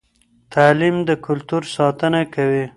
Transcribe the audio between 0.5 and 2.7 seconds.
تعلیم د کلتور ساتنه کوي.